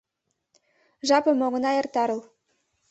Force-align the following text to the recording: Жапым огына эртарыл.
Жапым 1.07 1.39
огына 1.45 1.71
эртарыл. 1.79 2.21